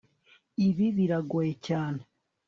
Ibi 0.67 0.85
biragoye 0.97 1.51
cyane 1.67 2.01